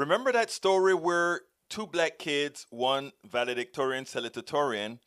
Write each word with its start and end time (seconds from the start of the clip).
Remember 0.00 0.32
that 0.32 0.50
story 0.50 0.94
where 0.94 1.42
two 1.68 1.86
black 1.86 2.18
kids, 2.18 2.66
one 2.70 3.12
valedictorian, 3.22 4.06
salutatorian, 4.06 4.98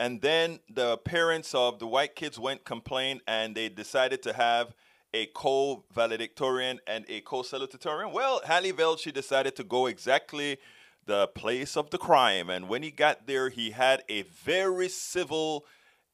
and 0.00 0.20
then 0.20 0.58
the 0.68 0.98
parents 0.98 1.54
of 1.54 1.78
the 1.78 1.86
white 1.86 2.16
kids 2.16 2.40
went 2.40 2.64
complain 2.64 3.20
and 3.28 3.54
they 3.54 3.68
decided 3.68 4.20
to 4.24 4.32
have 4.32 4.74
a 5.14 5.26
co-valedictorian 5.26 6.80
and 6.88 7.04
a 7.08 7.20
co-salutatorian. 7.20 8.12
Well, 8.12 8.40
Ali 8.50 8.72
Velshi 8.72 9.12
decided 9.12 9.54
to 9.54 9.62
go 9.62 9.86
exactly 9.86 10.58
the 11.06 11.28
place 11.28 11.76
of 11.76 11.90
the 11.90 11.98
crime. 11.98 12.50
And 12.50 12.68
when 12.68 12.82
he 12.82 12.90
got 12.90 13.28
there, 13.28 13.48
he 13.48 13.70
had 13.70 14.02
a 14.08 14.22
very 14.22 14.88
civil, 14.88 15.66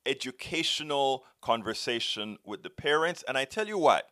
educational 0.05 1.25
conversation 1.41 2.37
with 2.45 2.63
the 2.63 2.69
parents. 2.69 3.25
And 3.27 3.39
I 3.39 3.47
tell 3.47 3.67
you 3.67 3.79
what, 3.79 4.11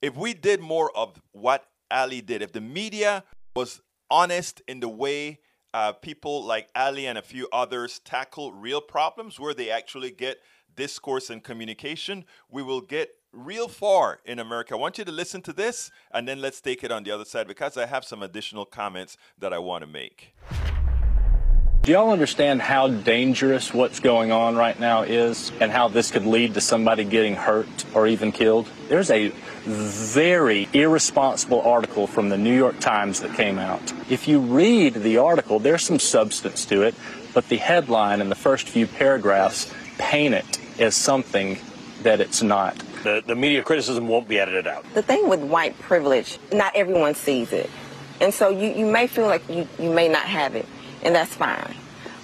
if 0.00 0.14
we 0.14 0.34
did 0.34 0.60
more 0.60 0.96
of 0.96 1.20
what 1.32 1.66
Ali 1.90 2.20
did, 2.20 2.42
if 2.42 2.52
the 2.52 2.60
media 2.60 3.24
was 3.56 3.80
honest 4.10 4.60
in 4.68 4.80
the 4.80 4.88
way 4.88 5.40
uh, 5.72 5.92
people 5.92 6.44
like 6.44 6.68
Ali 6.76 7.06
and 7.06 7.18
a 7.18 7.22
few 7.22 7.48
others 7.52 7.98
tackle 8.00 8.52
real 8.52 8.80
problems 8.80 9.40
where 9.40 9.54
they 9.54 9.70
actually 9.70 10.10
get 10.10 10.38
discourse 10.76 11.30
and 11.30 11.42
communication, 11.42 12.26
we 12.50 12.62
will 12.62 12.82
get 12.82 13.08
real 13.32 13.68
far 13.68 14.20
in 14.26 14.38
America. 14.38 14.74
I 14.74 14.76
want 14.76 14.98
you 14.98 15.04
to 15.04 15.12
listen 15.12 15.40
to 15.42 15.52
this 15.54 15.90
and 16.12 16.28
then 16.28 16.40
let's 16.40 16.60
take 16.60 16.84
it 16.84 16.92
on 16.92 17.02
the 17.04 17.10
other 17.10 17.24
side 17.24 17.48
because 17.48 17.76
I 17.78 17.86
have 17.86 18.04
some 18.04 18.22
additional 18.22 18.66
comments 18.66 19.16
that 19.38 19.54
I 19.54 19.58
want 19.58 19.82
to 19.82 19.86
make. 19.86 20.34
Do 21.86 21.92
y'all 21.92 22.10
understand 22.10 22.62
how 22.62 22.88
dangerous 22.88 23.72
what's 23.72 24.00
going 24.00 24.32
on 24.32 24.56
right 24.56 24.76
now 24.80 25.02
is 25.02 25.52
and 25.60 25.70
how 25.70 25.86
this 25.86 26.10
could 26.10 26.26
lead 26.26 26.54
to 26.54 26.60
somebody 26.60 27.04
getting 27.04 27.36
hurt 27.36 27.68
or 27.94 28.08
even 28.08 28.32
killed? 28.32 28.68
There's 28.88 29.08
a 29.08 29.28
very 29.64 30.68
irresponsible 30.72 31.60
article 31.60 32.08
from 32.08 32.28
the 32.28 32.36
New 32.36 32.56
York 32.56 32.80
Times 32.80 33.20
that 33.20 33.36
came 33.36 33.60
out. 33.60 33.92
If 34.10 34.26
you 34.26 34.40
read 34.40 34.94
the 34.94 35.18
article, 35.18 35.60
there's 35.60 35.84
some 35.84 36.00
substance 36.00 36.64
to 36.64 36.82
it, 36.82 36.96
but 37.32 37.48
the 37.48 37.56
headline 37.56 38.20
and 38.20 38.32
the 38.32 38.34
first 38.34 38.68
few 38.68 38.88
paragraphs 38.88 39.72
paint 39.96 40.34
it 40.34 40.80
as 40.80 40.96
something 40.96 41.56
that 42.02 42.20
it's 42.20 42.42
not. 42.42 42.76
The, 43.04 43.22
the 43.24 43.36
media 43.36 43.62
criticism 43.62 44.08
won't 44.08 44.26
be 44.26 44.40
edited 44.40 44.66
out. 44.66 44.84
The 44.94 45.02
thing 45.02 45.28
with 45.28 45.38
white 45.38 45.78
privilege, 45.78 46.40
not 46.52 46.74
everyone 46.74 47.14
sees 47.14 47.52
it. 47.52 47.70
And 48.20 48.34
so 48.34 48.48
you, 48.48 48.72
you 48.72 48.90
may 48.90 49.06
feel 49.06 49.26
like 49.26 49.48
you, 49.48 49.68
you 49.78 49.92
may 49.92 50.08
not 50.08 50.24
have 50.24 50.56
it 50.56 50.66
and 51.06 51.14
that's 51.14 51.34
fine. 51.34 51.74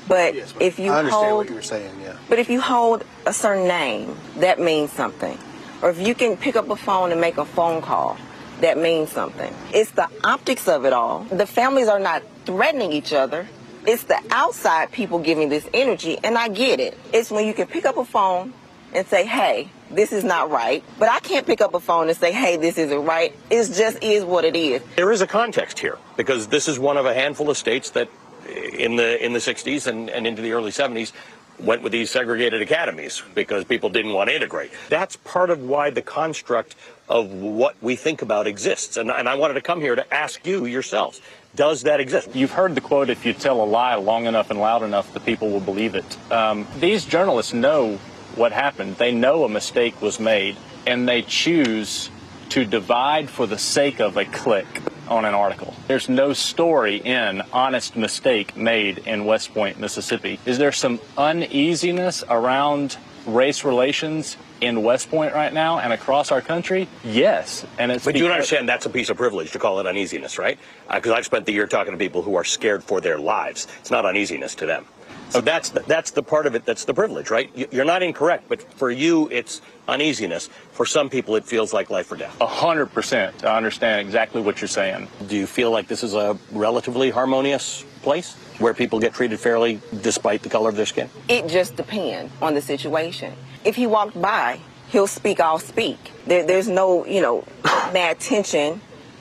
But 0.08 0.34
Yes, 0.34 0.52
if 0.61 0.78
you 0.78 0.91
I 0.92 0.98
understand 0.98 1.25
hold, 1.25 1.36
what 1.38 1.48
you 1.48 1.55
were 1.55 1.62
saying, 1.62 1.94
yeah. 2.02 2.16
but 2.28 2.38
if 2.38 2.50
you 2.50 2.61
hold 2.61 3.05
a 3.25 3.33
certain 3.33 3.69
name, 3.69 4.14
that 4.38 4.58
means 4.61 4.91
something. 4.92 5.38
Or 5.80 5.91
if 5.91 5.98
you 5.98 6.14
can 6.14 6.36
pick 6.36 6.56
up 6.56 6.69
a 6.69 6.77
phone 6.77 7.12
and 7.12 7.20
make 7.20 7.38
a 7.38 7.44
phone 7.44 7.80
call, 7.80 8.19
that 8.60 8.77
means 8.78 9.10
something. 9.10 9.53
It's 9.72 9.92
the 9.92 10.08
optics 10.25 10.69
of 10.69 10.84
it 10.84 10.92
all. 10.92 11.25
The 11.25 11.47
families 11.47 11.88
are 11.88 11.98
not 12.00 12.22
threatening 12.44 12.92
each 12.92 13.12
other. 13.12 13.48
It's 13.86 14.05
the 14.05 14.19
outside 14.30 14.92
people 14.92 15.19
giving 15.19 15.48
this 15.48 15.66
energy, 15.72 16.19
and 16.22 16.36
I 16.36 16.48
get 16.48 16.78
it. 16.78 16.97
It's 17.12 17.30
when 17.30 17.47
you 17.47 17.55
can 17.55 17.66
pick 17.66 17.84
up 17.84 17.97
a 17.97 18.05
phone 18.05 18.53
and 18.94 19.06
say, 19.06 19.25
hey, 19.27 19.70
this 19.91 20.12
is 20.12 20.22
not 20.22 20.50
right. 20.50 20.84
But 20.98 21.08
I 21.08 21.19
can't 21.20 21.47
pick 21.47 21.60
up 21.60 21.75
a 21.75 21.80
phone 21.80 22.08
and 22.08 22.16
say, 22.16 22.30
hey, 22.30 22.56
this 22.56 22.78
isn't 22.78 23.05
right. 23.05 23.34
It 23.50 23.72
just 23.72 24.03
is 24.03 24.25
what 24.25 24.44
it 24.44 24.55
is. 24.55 24.83
There 24.97 25.10
is 25.10 25.20
a 25.20 25.27
context 25.27 25.78
here 25.78 25.98
because 26.16 26.48
this 26.48 26.69
is 26.69 26.78
one 26.78 26.97
of 26.97 27.06
a 27.06 27.14
handful 27.14 27.50
of 27.50 27.56
states 27.56 27.91
that 27.91 28.08
in 28.48 28.97
the 28.97 29.25
in 29.25 29.33
the 29.33 29.39
60s 29.39 29.87
and, 29.87 30.11
and 30.11 30.27
into 30.27 30.43
the 30.43 30.53
early 30.53 30.71
70s 30.71 31.12
went 31.59 31.83
with 31.83 31.93
these 31.93 32.11
segregated 32.11 32.61
academies 32.61 33.23
because 33.34 33.65
people 33.65 33.89
didn't 33.89 34.12
want 34.12 34.29
to 34.29 34.34
integrate. 34.34 34.71
That's 34.89 35.17
part 35.17 35.51
of 35.51 35.62
why 35.62 35.91
the 35.91 36.03
construct 36.03 36.75
of 37.09 37.31
what 37.31 37.77
we 37.81 37.95
think 37.95 38.23
about 38.23 38.47
exists. 38.47 38.97
And, 38.97 39.11
and 39.11 39.29
I 39.29 39.34
wanted 39.34 39.55
to 39.55 39.61
come 39.61 39.81
here 39.81 39.95
to 39.95 40.15
ask 40.15 40.45
you 40.47 40.65
yourselves, 40.67 41.21
does 41.55 41.83
that 41.83 42.01
exist? 42.01 42.34
You've 42.34 42.53
heard 42.53 42.75
the 42.75 42.81
quote, 42.81 43.11
if 43.11 43.25
you 43.27 43.33
tell 43.33 43.62
a 43.62 43.67
lie 43.67 43.95
long 43.95 44.27
enough 44.27 44.51
and 44.51 44.59
loud 44.59 44.83
enough, 44.83 45.12
the 45.12 45.21
people 45.21 45.51
will 45.51 45.61
believe 45.61 45.95
it. 45.95 46.33
Um, 46.33 46.67
these 46.78 47.05
journalists 47.05 47.53
know 47.53 47.99
what 48.34 48.53
happened. 48.53 48.97
They 48.97 49.12
know 49.12 49.45
a 49.45 49.49
mistake 49.49 50.00
was 50.00 50.19
made, 50.19 50.56
and 50.87 51.06
they 51.06 51.22
choose 51.22 52.09
to 52.50 52.65
divide 52.65 53.28
for 53.28 53.47
the 53.47 53.59
sake 53.59 54.00
of 54.00 54.16
a 54.16 54.25
click 54.25 54.66
on 55.12 55.25
an 55.27 55.34
article. 55.34 55.75
There's 55.89 56.09
no 56.09 56.33
story 56.33 56.97
in 56.97 57.43
honest 57.53 57.97
mistake 57.97 58.56
made 58.56 58.99
in 58.99 59.27
West 59.27 59.53
Point, 59.53 59.78
Mississippi. 59.78 60.41
Is 60.47 60.56
there 60.59 60.73
some 60.73 61.00
uneasiness 61.19 62.25
around 62.31 62.97
race 63.27 63.62
relations 63.62 64.37
in 64.62 64.83
West 64.83 65.11
Point 65.11 65.34
right 65.34 65.53
now 65.53 65.78
and 65.78 65.93
across 65.93 66.33
our 66.33 66.41
country? 66.41 66.89
Yes. 67.05 67.67
And 67.78 67.93
it's 67.93 68.05
But 68.05 68.17
you 68.17 68.27
understand 68.27 68.69
that's 68.69 68.87
a 68.87 68.91
piece 68.91 69.11
of 69.11 69.19
privilege 69.19 69.53
to 69.53 69.59
call 69.59 69.78
it 69.81 69.87
uneasiness, 69.87 70.39
right? 70.39 70.59
Uh, 70.89 70.97
because 70.97 71.12
I've 71.12 71.27
spent 71.27 71.45
the 71.45 71.53
year 71.53 71.67
talking 71.67 71.93
to 71.93 71.99
people 71.99 72.22
who 72.22 72.34
are 72.34 72.45
scared 72.45 72.83
for 72.83 73.01
their 73.01 73.19
lives. 73.19 73.69
It's 73.81 73.91
not 73.91 74.06
uneasiness 74.06 74.55
to 74.56 74.67
them. 74.67 74.87
So 75.31 75.41
that's 75.41 75.71
the, 75.71 75.81
that's 75.81 76.11
the 76.11 76.23
part 76.23 76.47
of 76.47 76.55
it 76.55 76.65
that's 76.67 76.84
the 76.84 76.93
privilege, 76.93 77.31
right? 77.31 77.50
You- 77.55 77.69
You're 77.71 77.84
not 77.87 78.03
incorrect, 78.03 78.45
but 78.49 78.62
for 78.75 78.91
you 78.91 79.28
it's 79.31 79.62
uneasiness. 79.89 80.49
For 80.73 80.84
some 80.87 81.09
people 81.09 81.37
it 81.37 81.45
feels 81.45 81.73
like 81.73 81.89
life 81.91 82.12
or 82.12 82.17
death. 82.17 82.37
A 82.41 82.47
hundred 82.47 82.87
percent. 82.93 83.45
I 83.45 83.56
understand 83.56 84.01
exactly 84.01 84.43
what 84.43 84.61
you're 84.61 84.69
saying. 84.69 85.09
Do 85.28 85.37
you 85.37 85.47
feel 85.47 85.71
like 85.71 85.89
this 85.89 86.03
is 86.03 86.15
a 86.15 86.37
relatively 86.53 87.11
harmonious 87.11 87.84
place 88.03 88.34
where 88.59 88.75
people 88.75 89.01
get 89.01 89.15
treated 89.15 89.41
fairly 89.41 89.81
despite 90.03 90.43
the 90.43 90.49
color 90.51 90.69
of 90.69 90.77
their 90.77 90.87
skin? 90.87 91.09
It 91.28 91.49
just 91.49 91.77
depends 91.77 92.31
on 92.43 92.53
the 92.55 92.61
situation. 92.61 93.33
If 93.65 93.77
he 93.77 93.87
walked 93.87 94.21
by, 94.21 94.61
he'll 94.91 95.06
speak, 95.06 95.41
I'll 95.41 95.59
speak. 95.59 95.99
There, 96.27 96.45
there's 96.45 96.69
no, 96.69 97.06
you 97.06 97.22
know, 97.22 97.45
mad 97.95 98.21
tension 98.21 98.81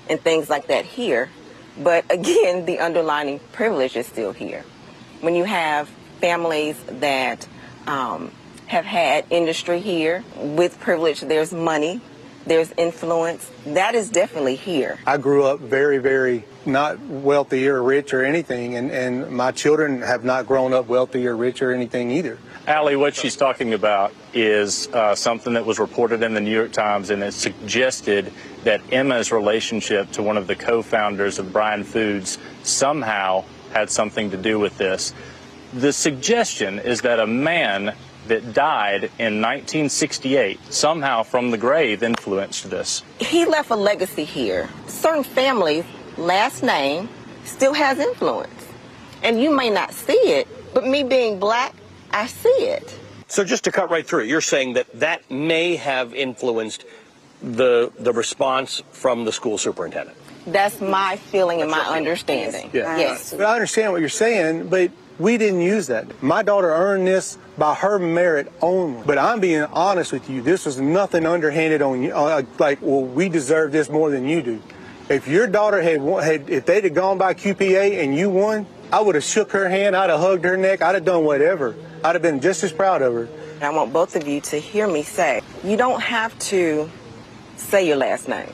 and 0.10 0.20
things 0.20 0.50
like 0.50 0.68
that 0.68 0.84
here. 0.86 1.30
But 1.82 2.04
again, 2.12 2.66
the 2.66 2.80
underlining 2.80 3.40
privilege 3.54 3.96
is 3.96 4.08
still 4.08 4.34
here. 4.34 4.66
When 5.22 5.36
you 5.36 5.44
have 5.44 5.88
families 6.20 6.84
that 6.88 7.48
um, 7.86 8.32
have 8.66 8.86
had 8.86 9.26
industry 9.30 9.80
here 9.80 10.24
with 10.36 10.80
privilege, 10.80 11.22
there's 11.22 11.54
money, 11.54 12.02
there's 12.48 12.72
influence. 12.72 13.48
That 13.68 13.94
is 13.94 14.10
definitely 14.10 14.56
here. 14.56 14.98
I 15.06 15.18
grew 15.18 15.44
up 15.44 15.60
very, 15.60 16.00
very 16.00 16.44
not 16.66 17.00
wealthy 17.02 17.68
or 17.68 17.84
rich 17.84 18.16
or 18.16 18.26
anything, 18.26 18.76
and, 18.76 18.90
and 18.90 19.30
my 19.30 19.52
children 19.52 20.02
have 20.02 20.24
not 20.24 20.48
grown 20.48 20.74
up 20.74 20.88
wealthy 20.88 21.28
or 21.28 21.36
rich 21.38 21.62
or 21.62 21.72
anything 21.72 22.10
either. 22.10 22.40
Ali, 22.68 22.96
what 22.96 23.16
she's 23.16 23.36
talking 23.36 23.76
about 23.76 24.14
is 24.34 24.88
uh, 24.88 25.14
something 25.14 25.54
that 25.54 25.66
was 25.68 25.78
reported 25.78 26.24
in 26.24 26.34
the 26.34 26.42
New 26.42 26.54
York 26.54 26.72
Times, 26.72 27.12
and 27.12 27.22
it 27.22 27.34
suggested 27.34 28.34
that 28.64 28.82
Emma's 28.92 29.32
relationship 29.32 30.12
to 30.14 30.24
one 30.24 30.38
of 30.38 30.48
the 30.48 30.56
co-founders 30.56 31.38
of 31.38 31.54
Bryan 31.54 31.84
Foods 31.84 32.40
somehow 32.64 33.44
had 33.72 33.90
something 33.90 34.32
to 34.32 34.38
do 34.38 34.60
with 34.60 34.78
this. 34.78 35.14
The 35.74 35.94
suggestion 35.94 36.80
is 36.80 37.02
that 37.02 37.20
a 37.20 37.28
man 37.28 37.96
that 38.28 38.54
died 38.54 39.06
in 39.18 39.42
1968 39.42 40.60
somehow 40.72 41.24
from 41.24 41.50
the 41.50 41.58
grave 41.58 42.04
influenced 42.04 42.70
this. 42.70 43.04
He 43.20 43.46
left 43.46 43.72
a 43.72 43.76
legacy 43.76 44.26
here. 44.26 44.70
Certain 44.88 45.24
families' 45.24 45.86
last 46.18 46.62
name 46.62 47.10
still 47.44 47.74
has 47.74 48.00
influence. 48.00 48.68
And 49.24 49.42
you 49.42 49.56
may 49.56 49.70
not 49.70 49.94
see 49.94 50.14
it, 50.14 50.48
but 50.74 50.86
me 50.86 51.04
being 51.04 51.40
black, 51.40 51.74
I 52.12 52.28
see 52.28 52.50
it. 52.50 52.98
So 53.28 53.44
just 53.44 53.64
to 53.64 53.72
cut 53.72 53.90
right 53.90 54.06
through 54.06 54.26
you're 54.26 54.42
saying 54.42 54.74
that 54.74 54.88
that 55.00 55.30
may 55.32 55.78
have 55.78 56.14
influenced 56.14 56.86
the 57.42 57.92
the 58.00 58.14
response 58.14 58.82
from 58.92 59.26
the 59.26 59.32
school 59.32 59.58
superintendent. 59.58 60.18
That's 60.48 60.82
my 60.82 61.18
feeling 61.18 61.62
and 61.62 61.70
my 61.70 61.82
understanding. 61.82 62.70
Yeah. 62.74 62.98
Yes. 62.98 63.32
But 63.32 63.46
I 63.46 63.54
understand 63.54 63.92
what 63.92 64.02
you're 64.02 64.10
saying, 64.10 64.70
but 64.70 64.92
we 65.20 65.38
didn't 65.38 65.62
use 65.62 65.88
that. 65.88 66.24
My 66.24 66.42
daughter 66.42 66.72
earned 66.72 67.06
this 67.06 67.38
by 67.58 67.76
her 67.76 68.00
merit 68.00 68.52
only. 68.62 69.04
But 69.06 69.20
I'm 69.20 69.40
being 69.40 69.62
honest 69.62 70.12
with 70.12 70.28
you. 70.30 70.42
This 70.42 70.66
was 70.66 70.80
nothing 70.80 71.28
underhanded 71.28 71.84
on 71.84 72.02
you. 72.02 72.12
Uh, 72.12 72.42
like, 72.58 72.80
well, 72.82 73.04
we 73.04 73.30
deserve 73.30 73.72
this 73.72 73.88
more 73.88 74.10
than 74.10 74.28
you 74.28 74.42
do. 74.42 74.64
If 75.10 75.28
your 75.28 75.46
daughter 75.46 75.82
had, 75.82 76.02
won, 76.02 76.24
had 76.24 76.50
if 76.50 76.66
they'd 76.66 76.86
have 76.86 76.96
gone 76.96 77.20
by 77.20 77.36
QPA 77.36 78.04
and 78.04 78.16
you 78.16 78.30
won, 78.32 78.66
I 78.92 79.02
would 79.02 79.16
have 79.16 79.24
shook 79.24 79.52
her 79.52 79.70
hand. 79.70 79.96
I'd 79.96 80.10
have 80.10 80.20
hugged 80.20 80.44
her 80.44 80.58
neck. 80.58 80.82
I'd 80.82 80.96
have 80.96 81.06
done 81.06 81.24
whatever. 81.24 81.76
I'd 82.04 82.16
have 82.16 82.22
been 82.22 82.42
just 82.42 82.64
as 82.64 82.72
proud 82.72 83.02
of 83.02 83.14
her. 83.14 83.30
I 83.62 83.70
want 83.70 83.94
both 83.94 84.16
of 84.16 84.28
you 84.28 84.42
to 84.42 84.58
hear 84.58 84.88
me 84.88 85.04
say, 85.04 85.42
you 85.64 85.78
don't 85.78 86.02
have 86.02 86.38
to 86.40 86.90
say 87.62 87.88
your 87.88 87.98
last 87.98 88.28
name. 88.28 88.54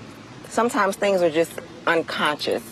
Sometimes 0.49 0.95
things 0.95 1.21
are 1.21 1.29
just 1.29 1.51
unconscious 1.85 2.63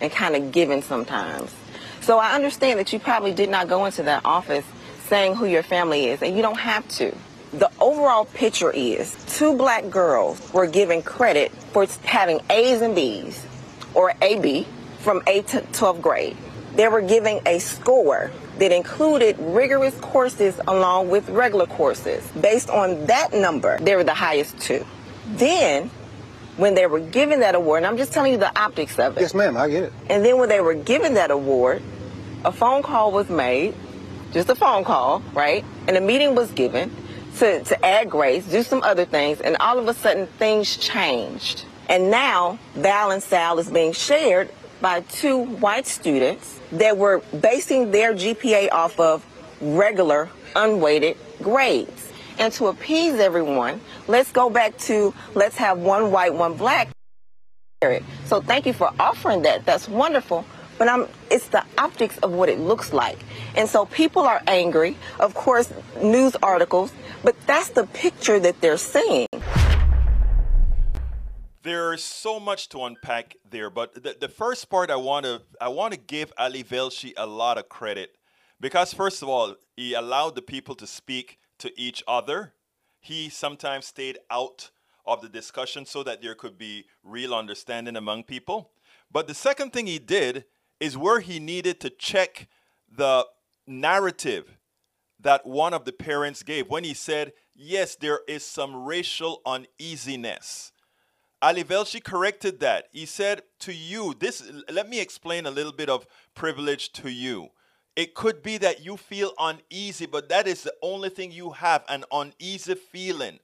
and 0.00 0.10
kind 0.10 0.34
of 0.34 0.52
given 0.52 0.82
sometimes. 0.82 1.54
So 2.00 2.18
I 2.18 2.34
understand 2.34 2.80
that 2.80 2.92
you 2.92 2.98
probably 2.98 3.32
did 3.32 3.48
not 3.48 3.68
go 3.68 3.84
into 3.84 4.02
that 4.04 4.24
office 4.24 4.64
saying 5.06 5.36
who 5.36 5.46
your 5.46 5.62
family 5.62 6.06
is, 6.06 6.22
and 6.22 6.34
you 6.34 6.42
don't 6.42 6.58
have 6.58 6.86
to. 6.88 7.14
The 7.52 7.70
overall 7.80 8.24
picture 8.24 8.70
is 8.70 9.14
two 9.36 9.56
black 9.56 9.90
girls 9.90 10.52
were 10.52 10.66
given 10.66 11.02
credit 11.02 11.52
for 11.72 11.86
having 12.04 12.40
A's 12.50 12.80
and 12.80 12.94
B's, 12.94 13.46
or 13.94 14.14
AB, 14.22 14.66
from 15.00 15.20
8th 15.22 15.46
to 15.48 15.60
12th 15.60 16.00
grade. 16.00 16.36
They 16.74 16.88
were 16.88 17.02
giving 17.02 17.40
a 17.44 17.58
score 17.58 18.30
that 18.58 18.72
included 18.72 19.36
rigorous 19.38 19.94
courses 20.00 20.58
along 20.66 21.10
with 21.10 21.28
regular 21.28 21.66
courses. 21.66 22.26
Based 22.40 22.70
on 22.70 23.06
that 23.06 23.34
number, 23.34 23.78
they 23.80 23.94
were 23.96 24.04
the 24.04 24.14
highest 24.14 24.58
two. 24.58 24.86
Then 25.26 25.90
when 26.56 26.74
they 26.74 26.86
were 26.86 27.00
given 27.00 27.40
that 27.40 27.54
award, 27.54 27.78
and 27.78 27.86
I'm 27.86 27.96
just 27.96 28.12
telling 28.12 28.32
you 28.32 28.38
the 28.38 28.58
optics 28.58 28.98
of 28.98 29.16
it. 29.16 29.20
Yes, 29.20 29.34
ma'am, 29.34 29.56
I 29.56 29.68
get 29.68 29.84
it. 29.84 29.92
And 30.10 30.24
then 30.24 30.38
when 30.38 30.48
they 30.48 30.60
were 30.60 30.74
given 30.74 31.14
that 31.14 31.30
award, 31.30 31.82
a 32.44 32.52
phone 32.52 32.82
call 32.82 33.12
was 33.12 33.28
made, 33.30 33.74
just 34.32 34.48
a 34.48 34.54
phone 34.54 34.84
call, 34.84 35.22
right? 35.32 35.64
And 35.86 35.96
a 35.96 36.00
meeting 36.00 36.34
was 36.34 36.50
given 36.52 36.94
to, 37.38 37.62
to 37.64 37.84
add 37.84 38.10
grace, 38.10 38.46
do 38.46 38.62
some 38.62 38.82
other 38.82 39.04
things, 39.04 39.40
and 39.40 39.56
all 39.60 39.78
of 39.78 39.88
a 39.88 39.94
sudden 39.94 40.26
things 40.26 40.76
changed. 40.76 41.64
And 41.88 42.10
now 42.10 42.58
Val 42.74 43.10
and 43.10 43.22
Sal 43.22 43.58
is 43.58 43.70
being 43.70 43.92
shared 43.92 44.50
by 44.80 45.00
two 45.00 45.38
white 45.38 45.86
students 45.86 46.60
that 46.72 46.96
were 46.96 47.22
basing 47.40 47.90
their 47.90 48.14
GPA 48.14 48.70
off 48.72 48.98
of 48.98 49.24
regular 49.60 50.28
unweighted 50.56 51.16
grades. 51.40 52.11
And 52.42 52.52
to 52.54 52.66
appease 52.66 53.20
everyone, 53.20 53.80
let's 54.08 54.32
go 54.32 54.50
back 54.50 54.76
to 54.78 55.14
let's 55.36 55.56
have 55.58 55.78
one 55.78 56.10
white, 56.10 56.34
one 56.34 56.54
black. 56.54 56.88
So 58.24 58.40
thank 58.40 58.66
you 58.66 58.72
for 58.72 58.90
offering 58.98 59.42
that. 59.42 59.64
That's 59.64 59.88
wonderful. 59.88 60.44
But 60.76 60.88
I'm, 60.88 61.06
it's 61.30 61.46
the 61.46 61.64
optics 61.78 62.18
of 62.18 62.32
what 62.32 62.48
it 62.48 62.58
looks 62.58 62.92
like. 62.92 63.20
And 63.54 63.68
so 63.68 63.86
people 63.86 64.22
are 64.22 64.42
angry. 64.48 64.96
Of 65.20 65.34
course, 65.34 65.72
news 66.02 66.34
articles, 66.42 66.92
but 67.22 67.36
that's 67.46 67.68
the 67.68 67.86
picture 67.86 68.40
that 68.40 68.60
they're 68.60 68.76
seeing. 68.76 69.28
There's 71.62 72.02
so 72.02 72.40
much 72.40 72.70
to 72.70 72.82
unpack 72.82 73.36
there, 73.48 73.70
but 73.70 73.94
the, 73.94 74.16
the 74.18 74.28
first 74.28 74.68
part 74.68 74.90
I 74.90 74.96
want 74.96 75.26
to 75.26 75.42
I 75.60 75.68
want 75.68 75.94
to 75.94 76.00
give 76.00 76.32
Ali 76.36 76.64
Velshi 76.64 77.12
a 77.16 77.24
lot 77.24 77.56
of 77.56 77.68
credit 77.68 78.16
because 78.58 78.92
first 78.92 79.22
of 79.22 79.28
all, 79.28 79.54
he 79.76 79.94
allowed 79.94 80.34
the 80.34 80.42
people 80.42 80.74
to 80.74 80.88
speak 80.88 81.38
to 81.62 81.80
each 81.80 82.02
other. 82.06 82.54
He 83.00 83.28
sometimes 83.28 83.86
stayed 83.86 84.18
out 84.30 84.70
of 85.06 85.22
the 85.22 85.28
discussion 85.28 85.86
so 85.86 86.02
that 86.02 86.22
there 86.22 86.34
could 86.34 86.58
be 86.58 86.84
real 87.02 87.34
understanding 87.34 87.96
among 87.96 88.24
people. 88.24 88.70
But 89.10 89.26
the 89.26 89.34
second 89.34 89.72
thing 89.72 89.86
he 89.86 89.98
did 89.98 90.44
is 90.80 90.98
where 90.98 91.20
he 91.20 91.38
needed 91.38 91.80
to 91.80 91.90
check 91.90 92.48
the 92.90 93.26
narrative 93.66 94.58
that 95.20 95.46
one 95.46 95.72
of 95.72 95.84
the 95.84 95.92
parents 95.92 96.42
gave 96.42 96.68
when 96.68 96.84
he 96.84 96.94
said, 96.94 97.32
Yes, 97.54 97.96
there 97.96 98.20
is 98.26 98.44
some 98.44 98.74
racial 98.84 99.40
uneasiness. 99.46 100.72
Ali 101.40 101.64
Velshi 101.64 102.02
corrected 102.02 102.60
that. 102.60 102.86
He 102.92 103.04
said 103.06 103.42
to 103.60 103.72
you, 103.72 104.14
this 104.18 104.42
let 104.70 104.88
me 104.88 105.00
explain 105.00 105.44
a 105.44 105.50
little 105.50 105.72
bit 105.72 105.88
of 105.88 106.06
privilege 106.34 106.92
to 106.92 107.10
you. 107.10 107.48
It 107.94 108.14
could 108.14 108.42
be 108.42 108.56
that 108.58 108.84
you 108.84 108.96
feel 108.96 109.32
uneasy, 109.38 110.06
but 110.06 110.28
that 110.30 110.48
is 110.48 110.62
the 110.62 110.74
only 110.82 111.10
thing 111.10 111.30
you 111.30 111.50
have 111.50 111.84
an 111.88 112.04
uneasy 112.10 112.74
feeling. 112.74 113.38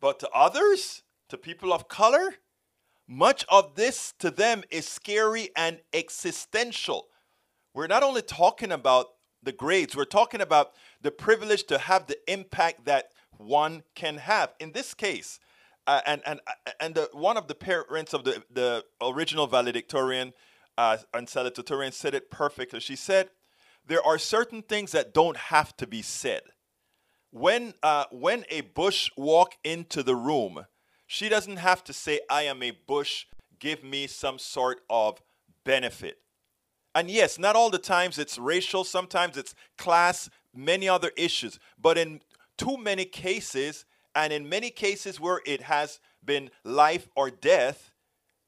But 0.00 0.18
to 0.20 0.30
others, 0.30 1.02
to 1.28 1.38
people 1.38 1.72
of 1.72 1.88
color, 1.88 2.34
much 3.06 3.44
of 3.48 3.76
this 3.76 4.12
to 4.18 4.30
them 4.30 4.64
is 4.70 4.88
scary 4.88 5.50
and 5.56 5.78
existential. 5.92 7.06
We're 7.72 7.86
not 7.86 8.02
only 8.02 8.22
talking 8.22 8.72
about 8.72 9.06
the 9.42 9.52
grades, 9.52 9.94
we're 9.94 10.04
talking 10.06 10.40
about 10.40 10.72
the 11.02 11.12
privilege 11.12 11.64
to 11.64 11.78
have 11.78 12.06
the 12.06 12.18
impact 12.30 12.84
that 12.86 13.10
one 13.38 13.84
can 13.94 14.16
have. 14.16 14.54
In 14.58 14.72
this 14.72 14.92
case, 14.92 15.38
uh, 15.86 16.00
and 16.04 16.20
and 16.26 16.40
uh, 16.48 16.70
and 16.80 16.94
the, 16.96 17.08
one 17.12 17.36
of 17.36 17.46
the 17.46 17.54
parents 17.54 18.12
of 18.12 18.24
the 18.24 18.42
the 18.50 18.84
original 19.00 19.46
valedictorian 19.46 20.32
uh, 20.76 20.98
and 21.14 21.28
salutatorian 21.28 21.92
said 21.92 22.14
it 22.14 22.30
perfectly. 22.30 22.80
She 22.80 22.96
said, 22.96 23.30
"There 23.86 24.04
are 24.04 24.18
certain 24.18 24.62
things 24.62 24.92
that 24.92 25.14
don't 25.14 25.36
have 25.36 25.76
to 25.78 25.86
be 25.86 26.02
said." 26.02 26.42
When 27.30 27.74
uh, 27.82 28.06
when 28.10 28.44
a 28.50 28.62
Bush 28.62 29.10
walk 29.16 29.56
into 29.64 30.02
the 30.02 30.16
room, 30.16 30.66
she 31.06 31.28
doesn't 31.28 31.58
have 31.58 31.84
to 31.84 31.92
say, 31.92 32.20
"I 32.30 32.42
am 32.42 32.62
a 32.62 32.70
Bush. 32.70 33.26
Give 33.58 33.82
me 33.82 34.06
some 34.06 34.38
sort 34.38 34.80
of 34.88 35.22
benefit." 35.64 36.18
And 36.94 37.10
yes, 37.10 37.38
not 37.38 37.56
all 37.56 37.68
the 37.68 37.78
times 37.78 38.18
it's 38.18 38.38
racial. 38.38 38.82
Sometimes 38.84 39.36
it's 39.36 39.54
class. 39.76 40.30
Many 40.54 40.88
other 40.88 41.12
issues. 41.16 41.58
But 41.78 41.98
in 41.98 42.22
too 42.56 42.78
many 42.78 43.04
cases, 43.04 43.84
and 44.14 44.32
in 44.32 44.48
many 44.48 44.70
cases 44.70 45.20
where 45.20 45.42
it 45.44 45.62
has 45.62 46.00
been 46.24 46.50
life 46.64 47.08
or 47.14 47.28
death, 47.30 47.92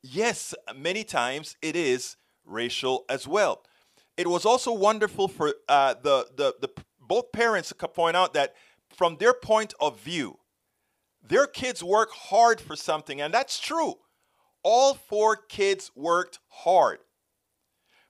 yes, 0.02 0.54
many 0.74 1.04
times 1.04 1.56
it 1.60 1.76
is 1.76 2.16
racial 2.46 3.04
as 3.10 3.28
well. 3.28 3.62
It 4.18 4.28
was 4.28 4.44
also 4.44 4.72
wonderful 4.72 5.28
for 5.28 5.54
uh, 5.68 5.94
the, 6.02 6.26
the, 6.36 6.54
the 6.60 6.68
both 7.00 7.30
parents 7.30 7.72
to 7.78 7.88
point 7.88 8.16
out 8.16 8.34
that 8.34 8.52
from 8.96 9.16
their 9.18 9.32
point 9.32 9.74
of 9.80 10.00
view, 10.00 10.40
their 11.22 11.46
kids 11.46 11.84
work 11.84 12.10
hard 12.10 12.60
for 12.60 12.74
something, 12.74 13.20
and 13.20 13.32
that's 13.32 13.60
true. 13.60 13.94
All 14.64 14.94
four 14.94 15.36
kids 15.36 15.92
worked 15.94 16.40
hard. 16.48 16.98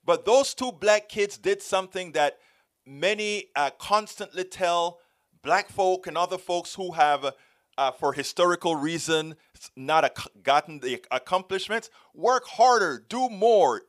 But 0.03 0.25
those 0.25 0.55
two 0.55 0.73
black 0.73 1.11
kids 1.11 1.37
did 1.37 1.61
something 1.61 2.13
that 2.13 2.39
many 2.87 3.49
uh, 3.55 3.71
constantly 3.79 4.45
tell 4.45 5.01
black 5.43 5.69
folk 5.69 6.07
and 6.07 6.17
other 6.17 6.39
folks 6.39 6.75
who 6.75 6.93
have 6.93 7.35
uh, 7.77 7.91
for 7.93 8.15
historical 8.15 8.75
reason 8.75 9.37
not 9.77 10.05
ac- 10.05 10.31
gotten 10.43 10.81
the 10.81 11.01
accomplishments 11.11 11.91
work 12.15 12.45
harder 12.47 13.05
do 13.09 13.29
more 13.29 13.83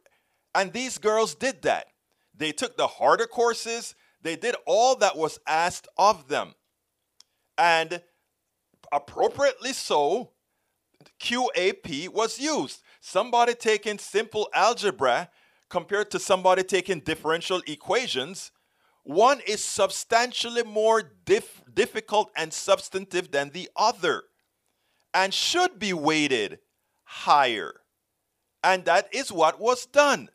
and 0.54 0.74
these 0.74 0.98
girls 0.98 1.33
did 1.33 1.62
that 1.63 1.88
they 2.39 2.51
took 2.51 2.77
the 2.77 2.88
harder 2.88 3.27
courses 3.27 3.95
they 4.21 4.36
did 4.36 4.56
all 4.65 4.95
that 4.95 5.18
was 5.18 5.39
asked 5.47 5.88
of 5.97 6.27
them 6.27 6.53
and 7.57 8.01
appropriately 8.91 9.74
so 9.74 10.31
qap 11.19 12.09
was 12.09 12.39
used 12.39 12.81
somebody 13.00 13.53
taking 13.53 13.97
simple 13.97 14.50
algebra 14.53 15.30
compared 15.69 16.09
to 16.09 16.19
somebody 16.19 16.63
taking 16.63 17.00
differential 17.00 17.62
equations 17.68 18.51
one 19.03 19.39
is 19.47 19.63
substantially 19.63 20.63
more 20.63 21.01
dif- 21.25 21.63
difficult 21.74 22.31
and 22.36 22.53
substantive 22.53 23.31
than 23.31 23.51
the 23.51 23.69
other 23.75 24.24
and 25.13 25.33
should 25.33 25.80
be 25.80 25.94
weighted 25.94 26.59
higher. 27.03 27.81
And 28.63 28.86
that 28.86 29.07
is 29.13 29.31
what 29.31 29.59
was 29.59 29.86
done. 29.86 30.30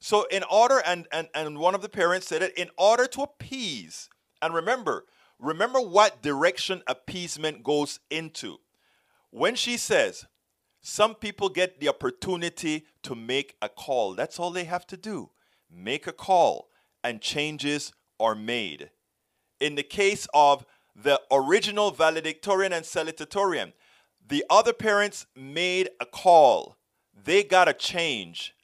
So, 0.00 0.26
in 0.30 0.44
order, 0.44 0.80
and, 0.84 1.08
and, 1.12 1.28
and 1.34 1.58
one 1.58 1.74
of 1.74 1.82
the 1.82 1.88
parents 1.88 2.28
said 2.28 2.42
it, 2.42 2.56
in 2.56 2.70
order 2.76 3.06
to 3.08 3.22
appease, 3.22 4.08
and 4.40 4.54
remember, 4.54 5.04
remember 5.38 5.80
what 5.80 6.22
direction 6.22 6.82
appeasement 6.86 7.64
goes 7.64 7.98
into. 8.10 8.58
When 9.30 9.56
she 9.56 9.76
says, 9.76 10.26
some 10.80 11.14
people 11.14 11.48
get 11.48 11.80
the 11.80 11.88
opportunity 11.88 12.86
to 13.02 13.14
make 13.14 13.56
a 13.60 13.68
call, 13.68 14.14
that's 14.14 14.38
all 14.38 14.50
they 14.50 14.64
have 14.64 14.86
to 14.88 14.96
do. 14.96 15.30
Make 15.70 16.06
a 16.06 16.12
call 16.12 16.68
and 17.02 17.20
changes 17.20 17.92
are 18.20 18.34
made. 18.34 18.90
In 19.60 19.74
the 19.74 19.82
case 19.82 20.26
of 20.32 20.64
the 20.94 21.20
original 21.30 21.90
valedictorian 21.90 22.72
and 22.72 22.84
salutatorian, 22.84 23.72
the 24.26 24.44
other 24.50 24.72
parents 24.72 25.26
made 25.34 25.90
a 26.00 26.06
call. 26.06 26.76
They 27.24 27.42
got 27.42 27.68
a 27.68 27.72
change. 27.72 28.54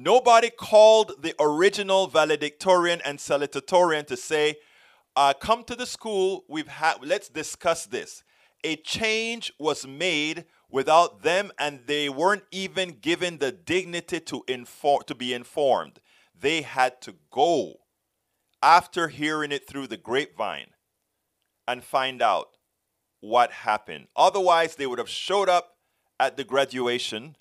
Nobody 0.00 0.48
called 0.48 1.24
the 1.24 1.34
original 1.40 2.06
valedictorian 2.06 3.00
and 3.04 3.18
salutatorian 3.18 4.06
to 4.06 4.16
say, 4.16 4.60
uh, 5.16 5.32
"Come 5.34 5.64
to 5.64 5.74
the 5.74 5.86
school. 5.86 6.44
We've 6.46 6.68
had. 6.68 7.04
Let's 7.04 7.28
discuss 7.28 7.84
this." 7.84 8.22
A 8.62 8.76
change 8.76 9.52
was 9.58 9.88
made 9.88 10.44
without 10.70 11.22
them, 11.22 11.50
and 11.58 11.84
they 11.88 12.08
weren't 12.08 12.44
even 12.52 13.00
given 13.00 13.38
the 13.38 13.50
dignity 13.50 14.20
to 14.20 14.44
inform 14.46 15.02
to 15.08 15.16
be 15.16 15.34
informed. 15.34 16.00
They 16.32 16.62
had 16.62 17.02
to 17.02 17.16
go 17.32 17.80
after 18.62 19.08
hearing 19.08 19.50
it 19.50 19.66
through 19.66 19.88
the 19.88 19.96
grapevine 19.96 20.74
and 21.66 21.82
find 21.82 22.22
out 22.22 22.56
what 23.18 23.50
happened. 23.50 24.06
Otherwise, 24.14 24.76
they 24.76 24.86
would 24.86 25.00
have 25.00 25.10
showed 25.10 25.48
up 25.48 25.76
at 26.20 26.36
the 26.36 26.44
graduation 26.44 27.34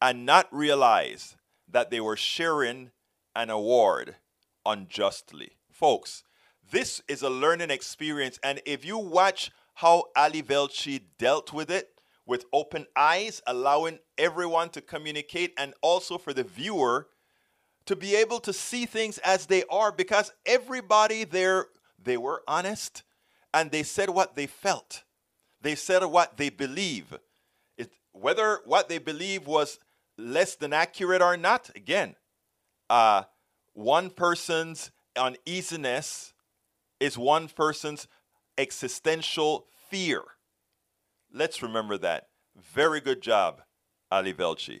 and 0.00 0.24
not 0.24 0.48
realize 0.50 1.36
that 1.72 1.90
they 1.90 2.00
were 2.00 2.16
sharing 2.16 2.90
an 3.34 3.50
award 3.50 4.16
unjustly. 4.64 5.56
Folks, 5.70 6.22
this 6.70 7.02
is 7.08 7.22
a 7.22 7.30
learning 7.30 7.70
experience, 7.70 8.38
and 8.42 8.60
if 8.64 8.84
you 8.84 8.98
watch 8.98 9.50
how 9.74 10.04
Ali 10.14 10.42
Velshi 10.42 11.00
dealt 11.18 11.52
with 11.52 11.70
it 11.70 11.88
with 12.24 12.44
open 12.52 12.86
eyes, 12.94 13.42
allowing 13.46 13.98
everyone 14.16 14.68
to 14.70 14.80
communicate, 14.80 15.52
and 15.58 15.74
also 15.82 16.18
for 16.18 16.32
the 16.32 16.44
viewer 16.44 17.08
to 17.86 17.96
be 17.96 18.14
able 18.14 18.38
to 18.40 18.52
see 18.52 18.86
things 18.86 19.18
as 19.18 19.46
they 19.46 19.64
are 19.70 19.90
because 19.90 20.32
everybody 20.46 21.24
there 21.24 21.66
they 22.02 22.16
were 22.16 22.42
honest 22.46 23.02
and 23.52 23.70
they 23.70 23.82
said 23.82 24.08
what 24.10 24.36
they 24.36 24.46
felt 24.46 25.02
they 25.60 25.74
said 25.74 26.04
what 26.04 26.36
they 26.36 26.48
believe 26.48 27.18
it, 27.76 27.90
whether 28.12 28.60
what 28.64 28.88
they 28.88 28.98
believe 28.98 29.46
was 29.46 29.78
less 30.22 30.54
than 30.56 30.72
accurate 30.72 31.22
or 31.22 31.36
not 31.36 31.70
again 31.74 32.14
uh, 32.90 33.22
one 33.72 34.10
person's 34.10 34.90
uneasiness 35.16 36.32
is 37.00 37.18
one 37.18 37.48
person's 37.48 38.06
existential 38.58 39.66
fear 39.90 40.22
let's 41.32 41.62
remember 41.62 41.98
that 41.98 42.28
Very 42.54 43.00
good 43.00 43.22
job, 43.22 43.62
Ali 44.10 44.34
Velshi. 44.34 44.80